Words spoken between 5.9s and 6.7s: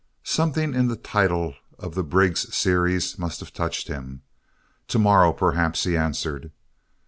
answered.